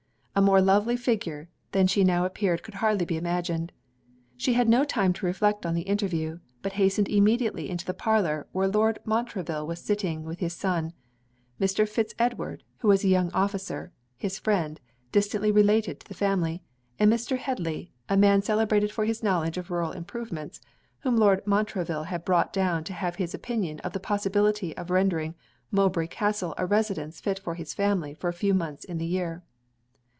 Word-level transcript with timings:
A 0.33 0.41
more 0.43 0.61
lovely 0.61 0.95
figure 0.95 1.49
than 1.73 1.87
she 1.87 2.05
now 2.05 2.23
appeared 2.23 2.63
could 2.63 2.75
hardly 2.75 3.05
be 3.05 3.17
imagined. 3.17 3.73
She 4.37 4.53
had 4.53 4.69
no 4.69 4.85
time 4.85 5.11
to 5.13 5.25
reflect 5.25 5.65
on 5.65 5.75
the 5.75 5.81
interview; 5.81 6.39
but 6.61 6.71
hastened 6.71 7.09
immediately 7.09 7.69
into 7.69 7.85
the 7.85 7.93
parlour 7.93 8.47
where 8.53 8.69
Lord 8.69 8.99
Montreville 9.03 9.67
was 9.67 9.81
sitting 9.81 10.23
with 10.23 10.39
his 10.39 10.53
son; 10.53 10.93
Mr. 11.59 11.87
Fitz 11.87 12.15
Edward, 12.17 12.63
who 12.77 12.87
was 12.87 13.03
a 13.03 13.09
young 13.09 13.29
officer, 13.33 13.91
his 14.15 14.39
friend, 14.39 14.79
distantly 15.11 15.51
related 15.51 15.99
to 15.99 16.07
the 16.07 16.13
family; 16.13 16.63
and 16.97 17.11
Mr. 17.11 17.37
Headly, 17.37 17.91
a 18.07 18.15
man 18.15 18.41
celebrated 18.41 18.91
for 18.91 19.03
his 19.03 19.21
knowledge 19.21 19.57
of 19.57 19.69
rural 19.69 19.91
improvements, 19.91 20.61
whom 20.99 21.17
Lord 21.17 21.45
Montreville 21.45 22.03
had 22.03 22.23
brought 22.23 22.53
down 22.53 22.85
to 22.85 22.93
have 22.93 23.17
his 23.17 23.33
opinion 23.35 23.79
of 23.81 23.91
the 23.91 23.99
possibility 23.99 24.75
of 24.77 24.89
rendering 24.89 25.35
Mowbray 25.71 26.07
Castle 26.07 26.55
a 26.57 26.65
residence 26.65 27.19
fit 27.19 27.37
for 27.37 27.53
his 27.55 27.73
family 27.73 28.13
for 28.13 28.29
a 28.29 28.33
few 28.33 28.53
months 28.53 28.85
in 28.85 28.97
the 28.97 29.05
year. 29.05 29.43